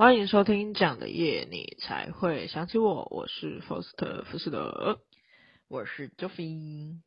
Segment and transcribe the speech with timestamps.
[0.00, 3.06] 欢迎收听讲的夜，你才会想起我。
[3.10, 4.98] 我是福斯特福斯特，
[5.68, 7.02] 我是 Joffy。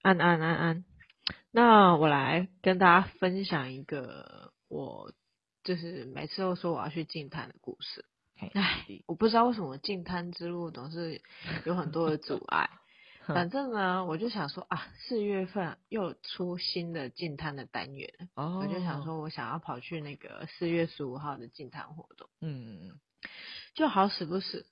[0.00, 0.84] 安安安安，
[1.50, 5.12] 那我来跟大家分享一个我
[5.64, 8.04] 就是每次都说我要去净滩的故事。
[8.36, 11.22] 哎，我不知道为什么净滩之路总是
[11.64, 12.70] 有很多的阻碍。
[13.26, 23.00] 反正呢，我就想说啊，四月份又出新的进滩的单元，哦，我就想说我想要跑去那个四月十五号的进滩活动，嗯嗯，
[23.74, 24.66] 就好死不死，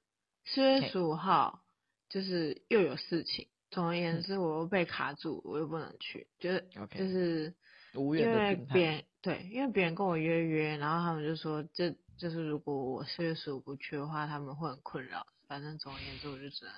[0.44, 1.62] 四月十五号
[2.10, 7.54] 就是又有事情，总而言之我又被卡住，我又不能去，就是就是
[7.94, 16.74] 因为别人对，因为别人跟我约约，然后他们就说这就是如果我四月十五不去的话，他们会很困扰，反正总而言之我就只能。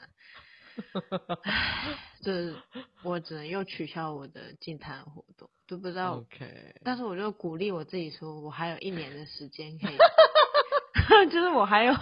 [1.43, 2.55] 唉，就是
[3.03, 6.17] 我只能又取消我的进坛活动，都不知道。
[6.19, 9.97] OK，但是我就鼓励我自己说，我还有一年的时间可以，
[11.31, 11.95] 就是我还有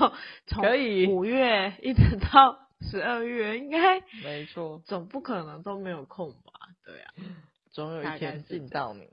[0.47, 0.64] 从
[1.09, 6.53] 五月一直到十二月，应该没错，总不可能都没有空吧？
[6.84, 7.14] 对啊，
[7.73, 9.09] 总有一天进到你。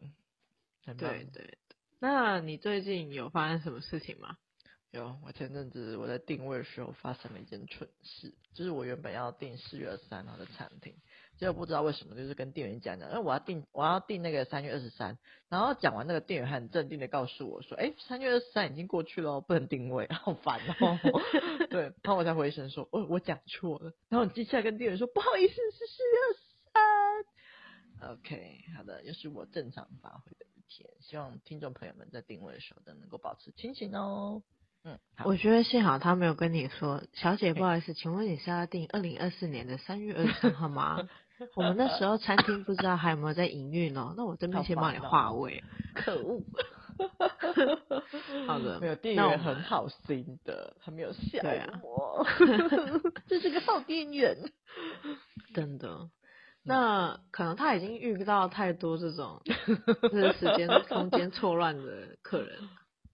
[0.86, 1.58] 对对对，
[2.00, 4.38] 那你最近有发生什么事情吗？
[4.92, 10.95] 有，我前阵子我在定位的时候发生了一件蠢事，就是我原本要订四月二十三号的餐厅，
[11.38, 21.00] 结果不知道为什么，就是跟店员讲讲，因为我要订我要订那个三月二十三，然后讲完那个店员还很镇定的告诉我说，哎、三月二十三已经过去了，不能定位，好烦哦。
[21.70, 26.40] 对，然后我才回神说，哦，我讲错了，然后我接下来跟店员说，不好意思，是四月二十
[28.02, 28.12] 三。
[28.12, 34.42] OK，好的，又是我正常发挥的一天，希望听众朋友们在定位的时候都能够保持清醒哦。
[34.86, 41.00] 嗯，我觉得幸好他没有跟你说，小姐不好意思，请问你是要订二零二四年的三月二十三号吗？
[41.56, 45.64] 我们那时候餐厅不知道还有没有在营运哦，那我这边先帮你划位。
[45.95, 46.44] 可恶！
[48.45, 51.42] 好的，没有店员很好心的，他没有吓
[51.82, 52.26] 我。
[53.28, 54.36] 这是个好店员，
[55.56, 56.10] 真的。
[56.64, 62.60] 那可能他已经遇到太多这种就是时间空间错乱的客人。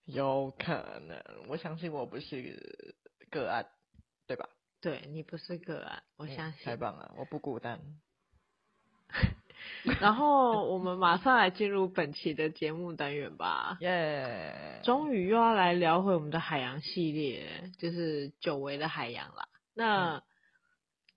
[0.05, 2.87] 有可能，我相信我不是
[3.31, 3.65] 个案，
[4.27, 4.47] 对吧？
[4.79, 6.63] 对，你不是个案，我相信。
[6.63, 7.79] 太棒了，我不孤单。
[9.99, 13.77] 然后我们马上来进入本期的节目单元吧。
[13.81, 14.79] 耶！
[14.83, 19.47] 终于又要来聊回我们的海洋系列，就是久违的海洋啦。
[19.73, 20.23] 那、嗯、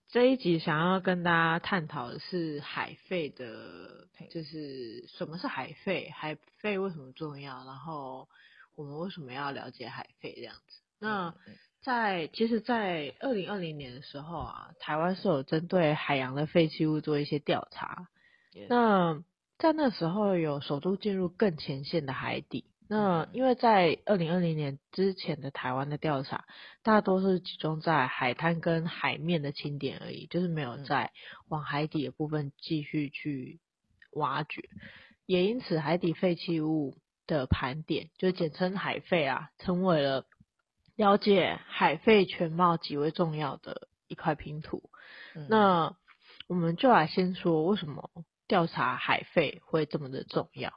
[0.09, 6.11] 这一集想要跟大家探讨的是海费的，就是什么是海费？
[6.17, 7.65] 海费为什么重要？
[7.67, 8.29] 然后。
[8.79, 10.81] 我们为什么要了解海废这样子？
[11.01, 11.35] 那
[11.83, 18.07] 在其实，在二零二零年的时候啊，台湾是有针对海洋的废弃物做一些调查。
[18.69, 19.21] 那
[19.59, 22.67] 在那时候有首度进入更前线的海底。
[22.89, 26.45] 那因为在二零二零年之前的台湾的调查，
[26.85, 31.11] 大多是集中在海滩跟海面的清点而已，就是没有在
[31.49, 33.59] 往海底的部分继续去
[34.13, 34.63] 挖掘。
[35.27, 36.97] 也因此，海底废弃物。
[37.29, 40.25] 的盘点，就简称海废啊，成为了
[40.97, 44.91] 了解海废全貌极为重要的一块拼图。
[45.37, 45.47] 嗯。
[45.49, 45.97] 那
[46.49, 48.11] 我们就来先说，为什么
[48.49, 50.73] 调查海废会这么的重要？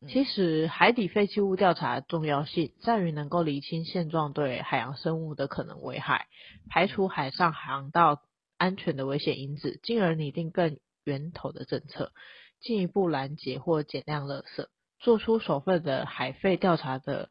[0.00, 0.08] 嗯。
[0.08, 6.28] 其实海底废弃物调查的重要性在于能够厘清现状对海洋生物的可能危害，
[6.68, 8.22] 排除海上航道
[8.58, 12.12] 安全的危险因子，进而拟定更源头的政策，
[12.60, 14.66] 进一步拦截或减量垃圾。
[15.04, 17.28] 做出首份的海费调查的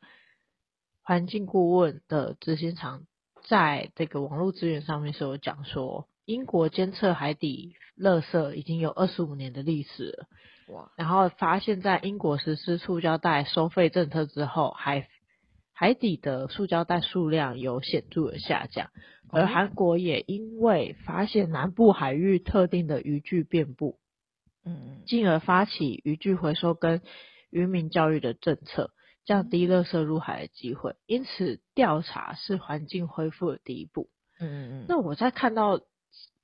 [1.01, 3.07] 环境顾问的执行长，
[3.49, 10.27] 在这个网络资源上面是有讲说，英国监测海底垃圾已经有二十五年的历史了。
[10.67, 10.91] 哇！
[10.97, 15.07] 然后发现，在英国实施塑胶袋收费政策之后，海
[15.73, 18.91] 海底的塑胶袋数量有显著的下降，
[19.31, 23.97] 而韩国也因为发现南部海域特定的渔具遍布，
[24.63, 27.01] 嗯，进而发起渔具回收跟
[27.53, 28.91] 渔民教育的政策，
[29.25, 34.09] 降低垃圾入海的机会，因此调查是环境恢复的第一步。
[34.39, 34.85] 嗯嗯嗯。
[34.89, 35.79] 那我在看到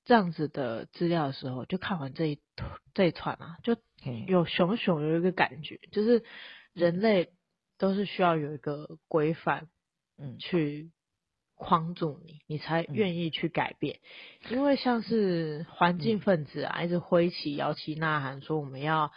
[0.06, 2.40] 这样子的资料的时候，就看完这一
[2.94, 3.76] 这一串啊，就
[4.28, 6.24] 有熊熊有一个感觉，就是
[6.74, 7.32] 人类
[7.80, 9.68] 都是需要有一个规范，
[10.20, 10.92] 嗯，去
[11.56, 14.00] 框住你，你才愿意去改变。
[14.52, 19.12] 因为像是环境分子啊，一直挥旗摇旗呐喊说我们要。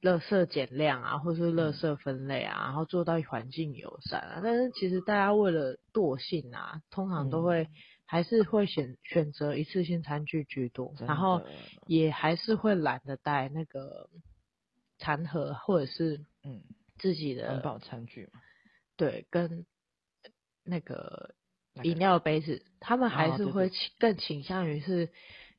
[0.00, 4.40] 垃圾减量啊，或是垃圾分类啊，然后做到环境友善啊。
[4.42, 7.68] 但是其实大家为了惰性啊，通常都会
[8.06, 11.42] 还是会选选择一次性餐具居多，然后
[11.86, 14.08] 也还是会懒得带那个
[14.98, 16.62] 餐盒或者是嗯
[16.98, 18.40] 自己的环保餐具嘛。
[18.96, 19.66] 对，跟
[20.64, 21.34] 那个
[21.82, 25.08] 饮料杯子，他们还是会更倾向于是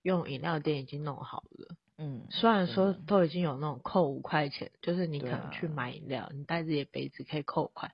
[0.02, 1.76] 用饮料店已经弄好了。
[2.02, 7.92] 嗯，虽然说都已经有那种扣五块钱，就是你可能去买饮料，你带自己的杯子可以扣五块，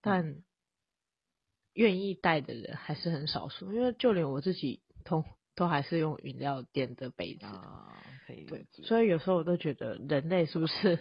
[0.00, 0.36] 但
[1.74, 5.22] 愿意带的人还是很少数，因为就连我自己都
[5.54, 7.92] 都还是用饮料店的杯子啊，
[8.26, 10.98] 可以对，所以有时候我都觉得人类是不是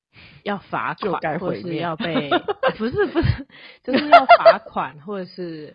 [0.44, 2.28] 要罚 款，或者是要被
[2.76, 3.46] 不 是不是，
[3.82, 5.74] 就是要罚款，或者是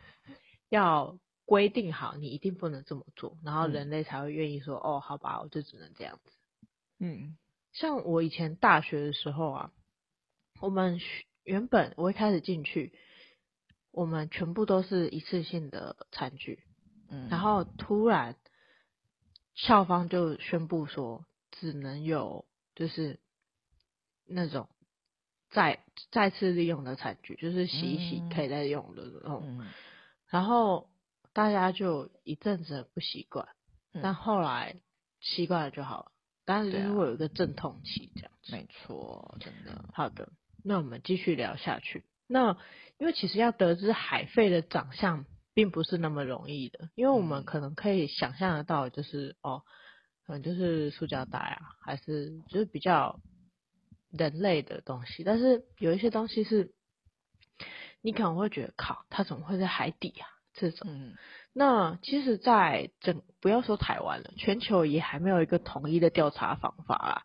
[0.69, 1.17] 要。
[1.49, 6.31] 规定好，你一定不能这么做，然后人类才会愿意说、嗯、哦，好吧，我就只能这样子。
[6.99, 7.39] 嗯，
[7.73, 9.71] 像我以前大学的时候啊，
[10.61, 10.99] 我们
[11.43, 12.93] 原本我一开始进去，
[13.89, 16.59] 我们全部都是一次性的餐具，
[17.09, 18.35] 嗯，然后突然
[19.55, 23.19] 校方就宣布说，只能有就是
[24.27, 24.69] 那种
[25.49, 29.67] 再再次利用的餐具，就是洗一洗可以再用的那种，嗯，
[30.27, 30.88] 然后。
[31.39, 33.47] 大家就一阵子不习惯，
[34.03, 34.75] 但后来
[35.21, 36.11] 习惯了就好了。
[36.43, 38.51] 但是就是会有一个阵痛期这样子。
[38.51, 39.85] 没错，真的。
[39.93, 40.33] 好的，
[40.65, 42.03] 那我们继续聊下去。
[42.27, 42.57] 那
[42.97, 49.63] 因为其实要得知海废的长相并不是那么容易的，因为我们可能可以想象得到，就是、嗯、哦，
[50.25, 53.21] 可能就是塑胶袋啊，还是就是比较
[54.11, 55.23] 人类的东西。
[55.23, 56.73] 但是有一些东西是，
[58.01, 60.27] 你可能会觉得，靠，它怎么会在海底啊？
[60.53, 61.15] 这种，嗯、
[61.53, 67.23] 那其实，在整不要说台湾了，全球也还没有一个统一的调查方法啦。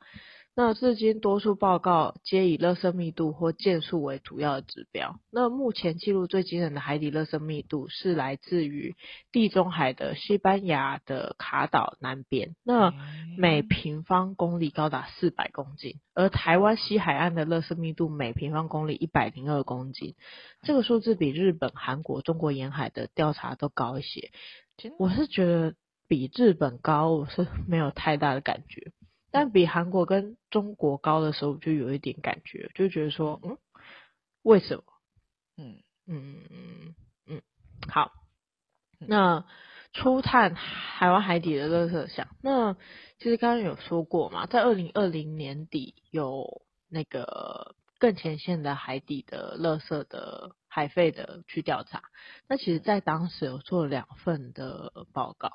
[0.56, 5.18] 那至今，多数报告皆以垃圾密度或件数为主要的指标。
[5.32, 8.94] 那目前记录最惊人的海底垃圾密度是来自于
[9.32, 12.92] 地中海的西班牙的卡岛南边，那
[13.36, 20.14] 每平方公里高达四百公斤，而台湾西海岸的垃圾密度每平方公里一百零二公斤，
[20.62, 24.30] 这个数字比日本、韩国、中国沿海的调查都高一些。
[25.00, 25.74] 我是觉得
[26.06, 28.92] 比日本高，我是没有太大的感觉。
[29.34, 33.58] 但比韩国跟中国高的时候，就有一点感觉，就觉得说，嗯，
[34.44, 34.84] 为什么？
[35.56, 36.94] 嗯嗯嗯
[37.26, 37.42] 嗯，
[37.88, 38.12] 好。
[39.00, 39.44] 那
[39.92, 42.74] 初探台湾海底的垃圾箱，那
[43.18, 52.04] 其实刚刚有说过嘛，在二零二零年底有那个更前线的海底的垃圾的海费的去调查，
[52.46, 55.50] 那其实在当时有做了两份的报告。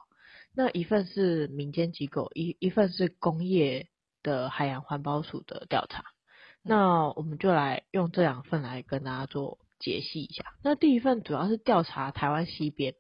[0.56, 3.88] 那一份是民间机构，一一份是工业
[4.24, 6.04] 的海洋环保署的调查。
[6.62, 10.44] 那我们就来用这两份来跟大家做解析一下。
[10.62, 12.96] 那第一份主要是调查台湾西边，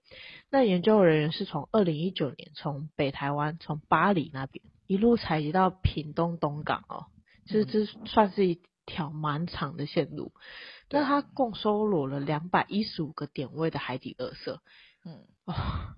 [0.50, 7.07] 那研究人员是从二零一九年从北台湾从巴黎那边一路采集到屏东东港哦，
[7.45, 10.31] 其实这算是一条蛮长的线路。
[10.90, 14.57] 那它共收罗了两百一十五个点位的海底垃圾。
[15.06, 15.56] 嗯，哦，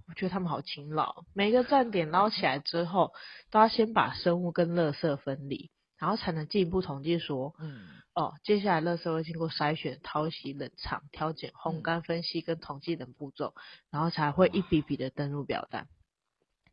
[0.07, 1.25] 我觉得他们好勤劳。
[1.33, 3.13] 每个站点捞起来之后，
[3.50, 13.54] 都要先把生物跟垃圾分离，然后才能进一步统计说，嗯，哦，接下来垃圾会经过筛选、淘洗、冷藏、挑拣、烘干、分析跟统计等步骤，
[13.90, 15.90] 然后才会一笔笔的登入表单。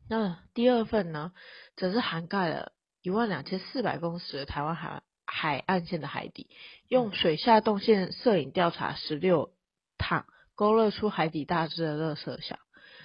[0.07, 1.33] 那第二份呢，
[1.75, 6.49] 则是涵盖了一万两千四百公尺的台湾海海岸线的海底，
[6.87, 9.51] 用水下动线摄影调查十六
[9.97, 10.25] 趟。
[10.55, 12.59] 勾勒出海底大致的垃圾箱。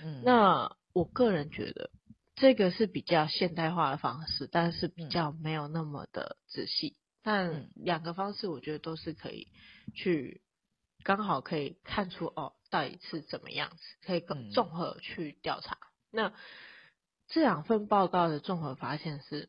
[0.05, 1.91] 嗯，那我个人觉得
[2.37, 6.97] 这个是比较现代化的方式，但是比较没有那么的仔细。
[7.23, 9.49] 但两个方式我觉得都是可以
[9.95, 10.43] 去
[11.03, 15.79] 刚好可以看出哦，到底是怎么样子，可以更综合去调查。
[16.11, 16.35] 那
[17.29, 19.49] 这两份报告的综合发现是：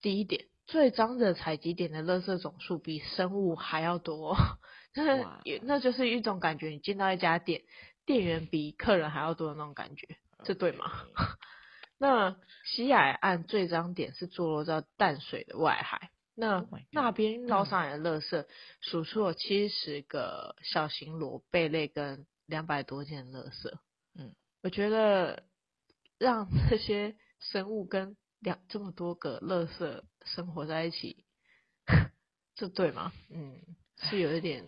[0.00, 4.36] 第一点，最脏的采集点的垃圾总数比生物还要多。
[4.94, 7.62] 那那就是一种感觉，你进到一家店，
[8.08, 10.08] 店员比客人还要多的那种感觉，
[10.42, 10.90] 这对吗？
[12.00, 12.34] 那
[12.64, 18.46] 西海岸最脏点是坐落在淡水的外海，那那边捞上来的垃圾
[18.80, 23.70] 数出了七十个小型螺贝类跟两百多件垃圾。
[24.14, 25.42] 嗯，我觉得
[26.16, 31.26] 让这些生物跟两这么多个垃圾生活在一起，
[32.56, 33.12] 这对吗？
[33.28, 33.60] 嗯，
[33.98, 34.64] 是有一点。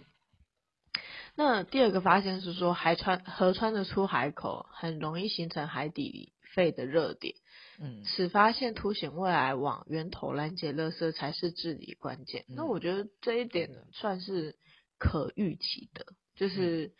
[1.43, 7.35] 那第二个发现是说，海川河川的出海口很容易形成海底废的热点。
[7.79, 12.45] 嗯，此发现凸显未来往源头拦截垃圾才是治理关键。
[12.51, 14.59] 嗯、那我觉得这一点呢，算是
[14.99, 16.05] 可预期的，
[16.35, 16.93] 就是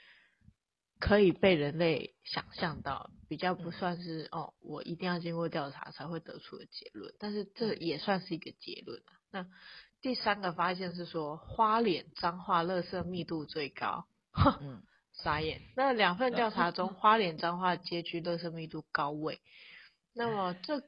[0.99, 7.13] 可以被人类想象到，比较不算是哦，我一定要经过调查才会得出的结论。
[7.19, 9.03] 但是这也算是一个结论。
[9.31, 9.47] 那
[10.01, 14.07] 第三个发现是说，花脸脏话垃圾密度最高。
[14.59, 14.83] 哼，
[15.13, 15.61] 傻眼。
[15.77, 19.41] 那两份调查中， 花莲彰化街区垃圾密度高位，
[20.15, 20.83] 那么这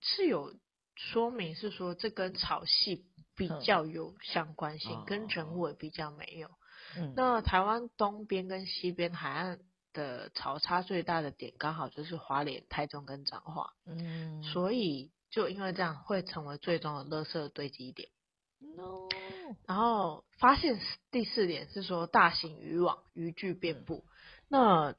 [0.00, 0.54] 是有
[0.94, 3.02] 说明是说这跟潮汐
[3.34, 6.48] 比较有相关性，嗯、跟人为比较没有。
[6.96, 9.58] 嗯、那台湾东边跟西边海岸
[9.92, 13.72] 的潮差最大的点，刚好就是花莲、台中跟彰化。
[13.86, 18.08] 嗯，所以就因为这样，会成为最终的垃圾堆积点。
[18.76, 19.08] No.
[19.66, 20.78] 然后发现
[21.10, 24.04] 第四点是说，大型渔网渔具遍布。
[24.48, 24.94] 那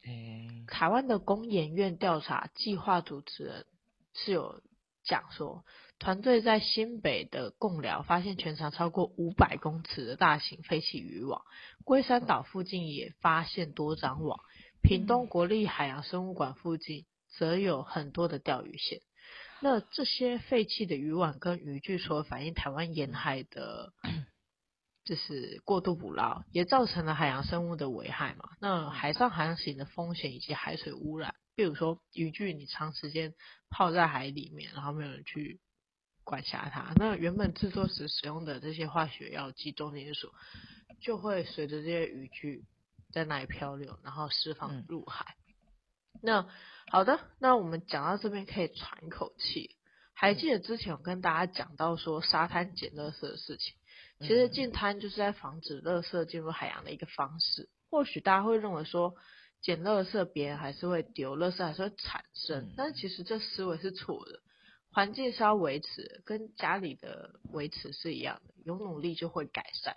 [0.67, 3.65] 台湾的工研院调查计划主持人
[4.13, 4.61] 是有
[5.03, 5.63] 讲说，
[5.99, 11.41] 团队在新北的贡寮发现全长超过五百公尺的大型废弃渔网，
[11.83, 14.39] 龟山岛附近也发现多张网，
[14.81, 17.05] 屏东国立海洋生物馆附近
[17.37, 19.01] 则有很多的钓鱼线。
[19.61, 23.93] 那这些废弃的渔网跟渔具，所反映台湾沿海的，
[25.05, 28.49] 就是过度捕捞，也造成了海洋生物的危害嘛。
[28.59, 33.33] 那海上航行的风险以及海水污染，比如说渔具你长时间
[33.69, 35.61] 泡在海里面，然后没有人去
[36.23, 40.31] 管辖它，那原本制作时使用的这些化学药剂、重金属，
[41.01, 42.65] 就会随着这些渔具
[43.11, 45.35] 在那里漂流，然后释放入海。
[46.15, 46.49] 嗯、那
[46.89, 49.75] 好的，那我们讲到这边可以喘一口气。
[50.17, 53.75] 还记得之前有跟大家讲到说沙滩捡垃圾的事情，
[54.19, 57.69] 其实净滩就是在防止垃圾进入海洋的一个方式。
[57.89, 59.15] 或许大家会认为说
[59.61, 64.39] 捡垃圾别人还是会丢，垃圾还是会产生，但其实这思维是错的。
[64.91, 69.95] 环境是要维持，跟家里的维持是一样的，有努力就会改善。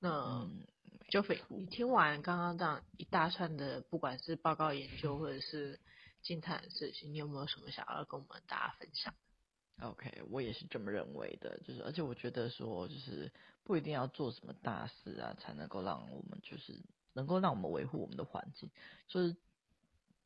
[0.00, 0.48] 那
[1.10, 5.80] Jofie，你听完刚刚这样一大串的，不管是报告研究或者是。
[6.22, 9.12] 惊叹的事情，你有没有什么想要跟我们大家分享
[9.80, 13.32] ？OK，我也是这么认为的，就是而且我觉得说，就是
[13.64, 16.80] 不一定要做什么大事啊，才能够让我们就是
[17.12, 18.70] 能够让我们维护我们的环境，
[19.08, 19.36] 就是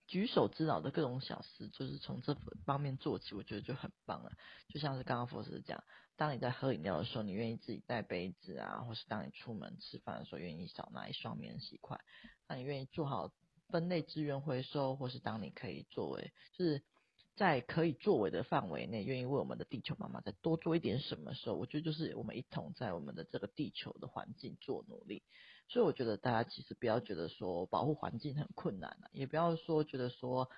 [0.07, 2.35] 举手之劳的各种小事，就是从这
[2.65, 4.33] 方面做起，我觉得就很棒了。
[4.69, 5.83] 就像是刚刚佛斯讲，
[6.17, 11.99] 当你在喝饮料的时候，你愿意自己带杯子啊，或是当你出门吃饭的时候，愿意少拿一双免洗筷，
[12.47, 13.33] 那你愿意做好。
[13.69, 16.85] 分类资源回收，或是当你可以作为，就是
[17.37, 25.23] 在可以作为的范围内，愿意为我们的地球妈妈再多做一点什么时候，我觉得就是我们一同在我们的这个地球的环境做努力。
[25.69, 30.49] 所以我觉得大家其实不要觉得说保护环境很困难啊，也不要说觉得说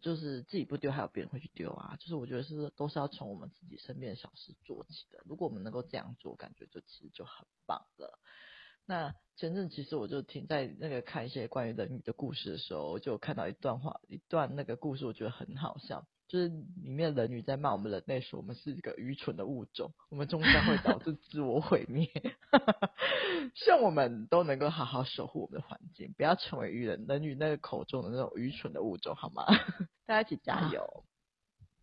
[0.00, 1.96] 就是自己不丢还有别人会去丢啊。
[2.00, 5.20] 就是我觉得是都是要从我们自己身边的小事做起的。
[5.26, 8.18] 如果我们能够这样做，感觉就其实就很棒了。
[8.86, 22.06] 那前阵其实我就停在那个看一些关于人鱼的故事的时候，我就看到一段话，一段那个故事，我觉得很好笑，就是里面人鱼在骂我们人类说我们是一个愚蠢的物种，我们终将会导致 自我毁灭。
[23.54, 29.44] 希望我们都能够好好守护我们的环境，不要成为鱼人人鱼那个口中的那种愚蠢的物种，好吗？
[30.06, 31.04] 大家一起加油！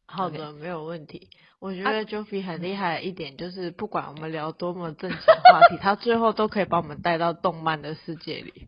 [0.05, 0.55] 啊好的，Okay.
[0.55, 1.29] 没有问题。
[1.59, 8.67] 我觉得 Jofie 很厉害的一点就是，不管我们聊多么正经话题， 他最后都可以把我们带到动漫的世界里。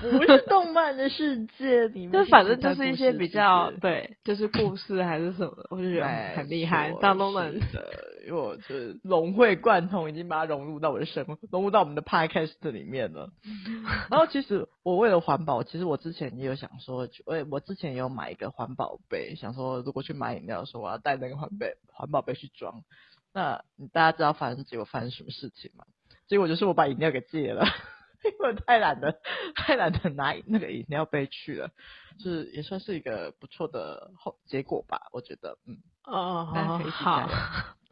[0.00, 7.60] 不是动漫的世界里面，就反正就是一些比较对，就是故事还是什么，我就觉得很厉害，当动漫的。
[8.26, 13.28] 因为我就是融会贯通，已经把它融入到我的生活，融入到我们的 podcast 里面了。
[14.10, 22.84] 然后其实我为了环保，其实我之前也有想说，我我之前也有买一个环保杯，想说如果去买饮料的时候，我要带那个环杯环保杯去装。
[23.32, 25.84] 那大家知道发生结果发生什么事情吗？
[26.28, 27.64] 结果就是我把饮料给戒了，
[28.24, 29.20] 因为我太懒得
[29.54, 31.70] 太懒得拿那个饮料杯去了，
[32.18, 37.28] 就是也算是一个不错的后结果吧，我觉得，嗯，哦，好好。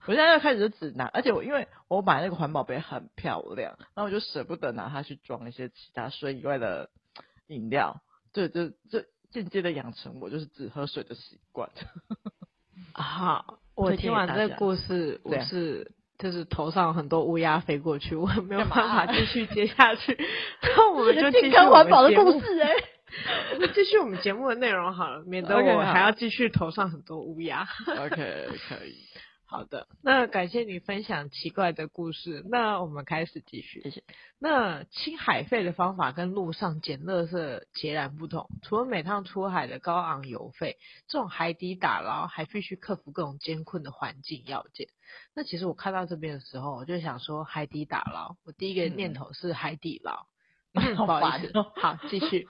[0.04, 6.90] 我现在要开始就只拿，而且我因为我买那个环保杯很漂亮，然后我就舍不得拿它去装一些其他水以外的
[7.48, 11.70] 饮料，对，就这间接的养成我就是只喝水的习惯。
[12.92, 20.16] 好，我听完这个故事，我是就是头上很多乌鸦飞过去，我没有办法继续接下去，
[20.62, 22.72] 那我们就继续环保的故事哎，
[23.54, 27.66] 我们继续我们节目的内容好了，免得我还要继续头上很多乌鸦。
[27.86, 29.11] OK，可以。
[29.52, 32.42] 好的，那感谢你分享奇怪的故事。
[32.48, 33.82] 那我们开始继续。
[33.82, 34.02] 谢谢。
[34.38, 38.48] 那清海费的方法跟路上捡垃圾截然不同。
[38.62, 44.88] 除了每趟出海的高昂油费，这种海底打捞还必须克服各种艰困的环境要件。
[45.34, 50.26] 那其实我看到这边的时候，我就想说海底打捞，我第一个念头是海底捞。
[50.72, 51.52] 嗯、不好意思。
[51.76, 52.48] 好，继续。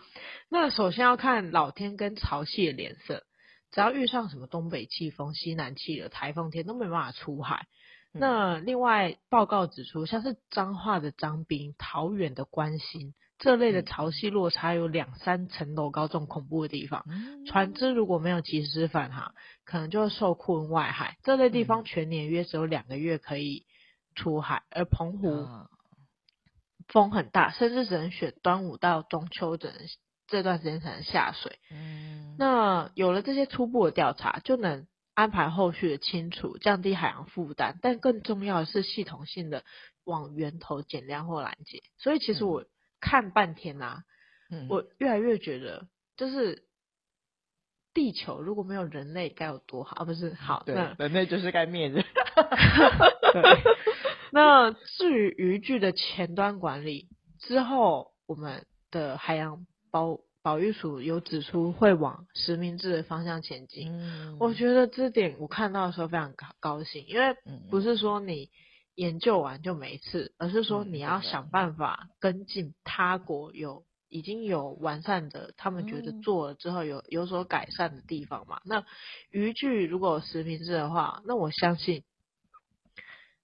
[0.48, 3.24] 那首先要看老天跟潮汐的脸色。
[3.72, 7.66] 只要遇上什么东北季风、西南气流、台风天，都没办法出海。
[8.12, 21.16] 嗯、那另外报告指出，像是彰化的彰滨、桃园的关心，这类的潮汐落差有两三层楼高，这种恐怖的地方，嗯、船只如果没有及时返航，可能就会受困外海。
[21.22, 23.64] 这类地方全年约只有两个月可以
[24.14, 25.48] 出海，而澎湖
[26.88, 29.72] 风很大，甚至只能选端午到中秋整
[30.32, 31.60] 这段时间才能下水。
[31.70, 34.86] 嗯，那有了这些初步的调查，就能。
[35.14, 39.62] 安排后续的清除，降低海洋负担，但更重要的是系统性的
[40.04, 41.82] 往源头减量或拦截。
[41.98, 42.64] 所以其实我
[42.98, 44.04] 看半天呐、啊，
[44.50, 45.86] 嗯、我越来越觉得，
[46.16, 46.64] 就是
[47.92, 50.04] 地球如果没有人类该有多好啊！
[50.06, 52.02] 不是好，对，人类就是该灭的。
[53.34, 53.42] 对。
[54.32, 67.36] 那至于渔具的前端管理之后，我们的海洋保保育署有指出会往实名制的方向前进，嗯、我觉得这点我看到的时候非常高高兴，因为
[67.70, 68.50] 不是说你
[68.96, 78.60] 研究完就没事，而是说你要想办法跟进他国有已经有完善的，他们觉得做了之后有有所改善的地方嘛。
[78.64, 78.84] 那
[79.30, 82.02] 渔具如果实名制的话，那我相信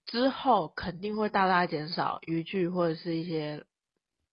[0.07, 3.65] 之后肯定会大大减少渔具或者是一些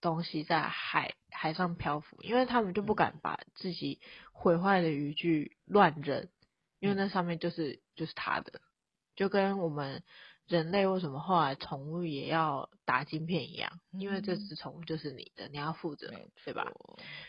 [0.01, 1.13] 东西在海。
[1.35, 3.99] 海上漂浮，因为他们就不敢把自己
[4.31, 6.27] 毁坏的渔具乱扔，
[6.79, 8.61] 因为那上面就是就是他的，
[9.15, 10.01] 就跟我们
[10.47, 16.07] 人类为什么后来宠物也要打晶片一样，因为这只宠物就是你的，你要负责，
[16.45, 16.71] 对吧？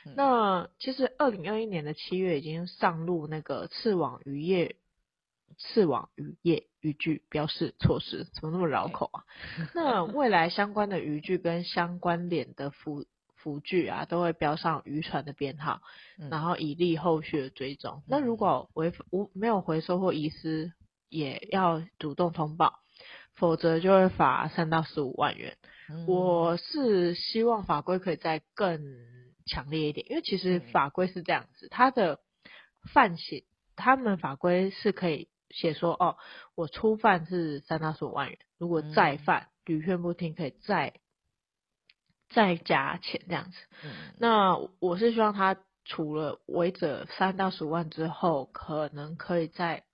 [0.05, 4.77] 嗯、那其实二零二一年的七月已经上路那个刺网渔业
[5.59, 9.25] 刺网渔业渔具标示措施，怎么那么绕口啊？
[9.75, 13.07] 那未来相关的渔具跟相关联的服
[13.37, 15.81] 浮具啊，都会标上渔船的编号，
[16.19, 17.99] 嗯、然后以利后续的追踪。
[17.99, 20.73] 嗯、那如果违无没有回收或遗失，
[21.09, 22.81] 也要主动通报，
[23.35, 25.57] 否则就会罚三到十五万元。
[25.89, 28.81] 嗯、我是希望法规可以再更
[29.45, 32.19] 强烈一点，因为其实法规是这样子，它的
[32.93, 33.45] 犯写，
[33.77, 36.17] 他们法规是可以写说，哦，
[36.57, 40.95] 我初犯是三到十五万元，如果再犯，屡劝、嗯、不听，可以再。
[42.29, 49.85] 再加钱这样子，嗯、那我是希望他除了违者三到十五万之后，可能可以在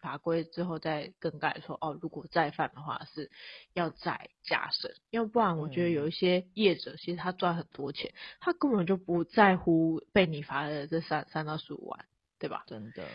[0.00, 3.30] 法规之后再更改说，哦，如果再犯的话是
[3.72, 12.04] 要再加审，要不然我觉得有一些业者其实他赚很多钱，他根本就不在乎被你罚的这三三到十五万，
[12.40, 12.64] 对吧？
[12.66, 13.06] 真的。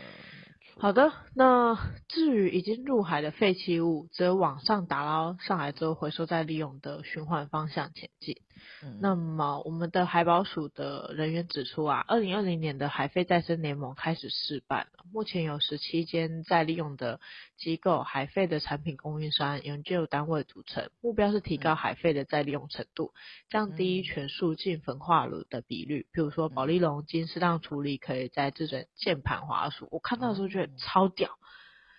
[0.79, 1.75] 好的，那
[2.07, 8.37] 至于已经入海的废弃物，则往上打捞上来之后回收再利用的循环方向前进。
[8.83, 17.19] 嗯、那么我们的海保署的人员指出啊，二零二零年的海废再生联盟开始试办了，目前有十七间再利用的
[17.57, 23.13] 机构，海废的产品供应商研究单位组成，目标是提高海废的再利用程度，
[23.49, 26.07] 降低全数进焚化炉的比率。
[26.11, 29.87] 比如说保利龙经适当处理，可以再制成键盘滑鼠。
[29.91, 31.31] 我看到的时候觉得超屌，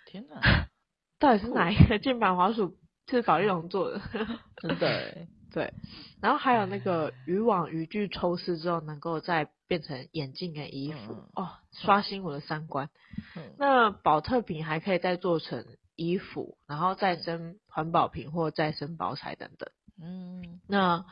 [0.07, 0.68] 天哪，
[1.18, 2.76] 到底是哪一个键盘滑鼠
[3.09, 4.00] 是保丽龙做的？
[4.57, 5.26] 真的。
[5.50, 5.72] 对，
[6.20, 12.90] 然后还有那个渔网渔具抽丝之后，能够再变成眼镜跟衣服，嗯、哦，刷新我的三观。
[13.35, 15.64] 嗯、那保特瓶还可以再做成
[15.96, 19.70] 衣服，然后再生环保瓶或再生包材等等。
[20.00, 21.07] 嗯，那。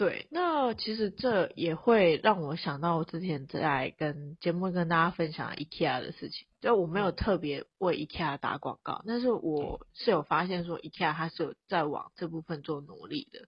[0.00, 13.40] 对，那其实这也会让我想到我之前在跟节目跟大家分享 IKEA 的事情，就我没有特别为 IKEA 打广告，但是我是有发现说 IKEA 它是有在往这部分做努力的，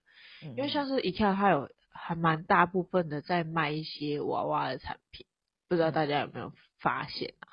[0.55, 5.25] 因为像是 IKEA 它有还蛮大部分的在卖一些娃娃的产品，
[5.67, 7.49] 不知道大家有没有发现啊？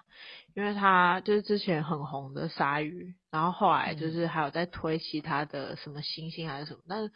[0.54, 7.10] 因为它就是之前很红的鲨鱼，然后后来就是还有在推其他的什么星星还是什么，但是。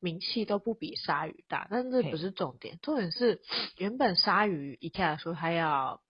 [0.00, 3.40] 名气都不比鲨鱼大，但是这不是重点，重点是
[3.76, 6.02] 原本鲨鱼 IKEA 说它要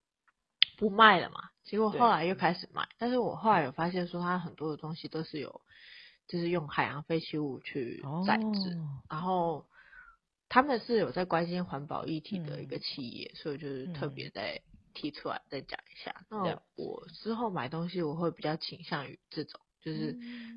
[0.79, 2.89] 不卖了嘛，结果后来又开始卖。
[2.99, 5.61] 但是我后来有发现说，它很多的东西都是有，
[6.29, 9.67] 就是用海洋废弃物去再制，哦、然后
[10.49, 14.63] 他们是有在关心环保议题的一个企业，嗯、所以就是特别在
[14.95, 16.15] 提出来再讲一下。
[16.31, 20.17] 嗯、那我之后买东西我会比较倾向于这种，就是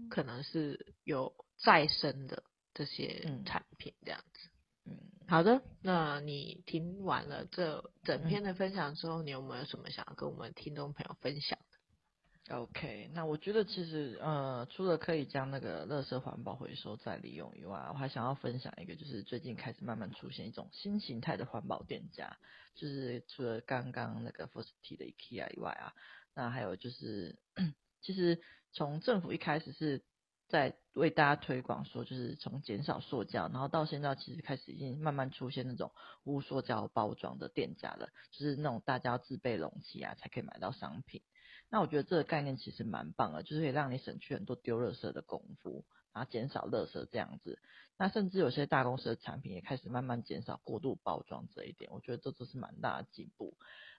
[0.10, 2.44] 可能是有再生的。
[2.74, 4.50] 这些产品这样子，
[4.86, 22.38] 嗯，好的，那你听完了这整篇的分享之后，嗯、你有没有什么想要跟我们听众朋友分享的？OK，那我觉得其实呃，除了可以将那个垃圾环保回收再利用以外，我还想要分享一个，就是最近开始慢慢出现一种新形态的环保店家，
[22.76, 25.94] 就是除了刚刚那个 First T 的 IKEA 以外啊，
[26.36, 27.40] 那还有就是，
[28.02, 28.42] 其实
[28.74, 30.04] 从政府一开始是
[30.50, 35.92] 在为大家推广说，就是从减少塑胶，然后到现在其实开始已经慢慢出现那种
[36.24, 41.22] 无塑胶包装的店家了，就是那种大家要自备容器啊才可以买到商品。
[41.70, 47.58] 那我觉得这个概念其实蛮棒的，就是可以让你省去很多丢垃圾的功夫，然后减少垃圾这样子。
[47.98, 53.56] 那甚至有些大公司的产品也开始慢慢减少过度包装这一点，我觉得这都是蛮大的进步。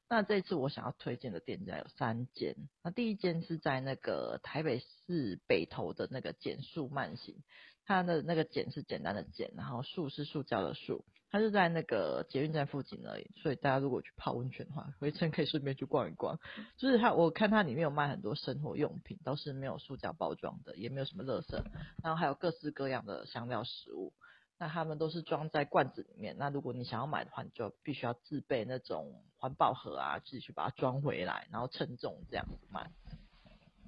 [0.08, 2.54] 那这次我想要推荐的店家有三间。
[2.82, 7.42] 那第一间是在那个台北市北投的那个减塑慢行，
[7.84, 13.30] 它的那个减是简单的减，然后塑是塑胶的塑，它是在那个捷运站附近而已。
[13.42, 16.38] 所以大家如果去泡温泉的话，回程可以顺便去逛一逛。
[16.76, 21.60] 就是它，我看它里面有卖很多生活用品，都是没有塑胶包装的，也没有什么垃圾，
[22.02, 24.12] 然后还有各式各样的香料食物。
[24.58, 26.36] 那他们都是装在罐子里面。
[26.38, 32.90] 那如果你想要买的话，你就必须要自备那种环保盒啊，自己去把它装回来，然后称重这样子买。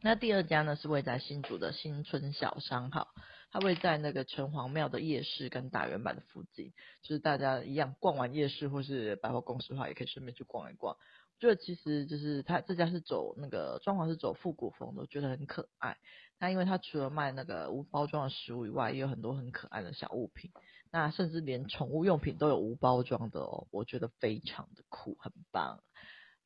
[0.02, 3.09] 那第二家呢，是位在新竹的新春小商号，
[3.50, 10.94] 它位在那个城隍庙的夜市跟大圆板的附近，就是大家一样逛完夜市或是百货公司的话，也可以顺便去逛一逛。
[10.94, 15.96] 我觉得其实就是它这家是走那个装潢是走复古风的，我觉得很可爱。
[16.38, 20.51] 那因为它除了卖那个无包装的食物以外，也有很多很可爱的小物品。
[20.92, 25.83] 那甚至连宠物用品都有无包装的哦，我觉得非常的酷，很棒。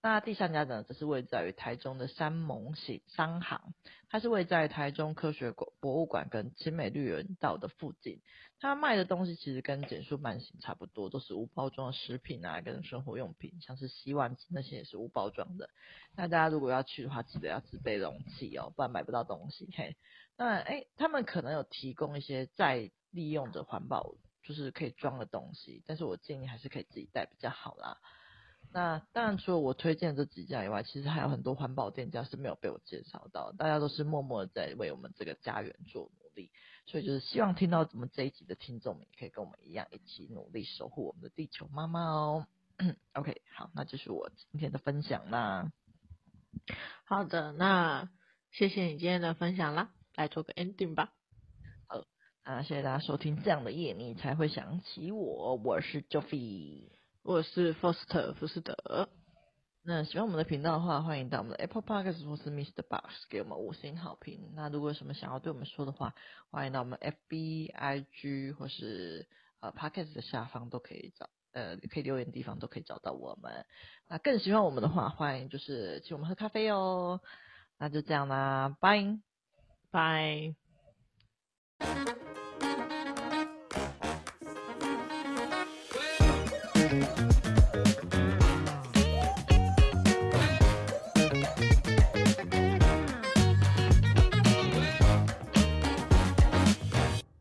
[0.02, 3.74] 那第三家呢，则是位在于台中的山盟行商行，
[4.08, 8.22] 它是位在台中科学馆博物馆跟清美绿园道的附近。
[8.58, 15.68] 它卖的东西其实跟减塑慢行差不多，都是无包装的食品啊，跟生活用品，像是洗碗机那些也是无包装的。
[16.16, 19.68] 那大家如果要去的话，记得要自备容器哦，不然买不到东西。
[19.74, 19.96] 嘿，
[20.38, 27.98] 那哎，他们可能有提供一些再利用的环保，就是可以装的东西，但是我建议还是可以自己带比较好啦。
[28.72, 36.50] 那当然，除了我推荐这几家以外，其实还有很多环保店家是没有被我介绍到，大家都是默默的在为我们这个家园做努力。
[36.86, 42.46] 所以就是希望听到我们这一集的听众们，也可以跟我们一样，一起努力守护我们的地球妈妈哦。
[43.14, 45.72] OK，好，那就是我今天的分享啦。
[47.04, 48.08] 好的，那
[48.52, 51.12] 谢谢你今天的分享啦，来做个 ending 吧。
[51.86, 52.04] 好，
[52.44, 56.99] 那谢谢大家收听这样的夜，你才会想起我，我是 Joffy。
[57.30, 59.08] 我是 Foster 福斯德。
[59.84, 62.82] 那喜欢我们的频道的话，欢迎到我们的 Apple Podcast 或是 Mr.
[62.82, 64.50] Box 给我们五星好评。
[64.56, 66.12] 那如果有什么想要对我们说的话，
[66.50, 69.28] 欢迎到我们 FB、IG 或是
[69.60, 73.64] 呃 Podcast 的下方都可以找，呃可以留言的地方都可以找到我们。
[74.08, 77.20] 那更喜欢我们的话，欢迎就是请我们喝咖啡哦。
[77.78, 79.04] 那就这样啦，拜
[79.92, 80.56] 拜。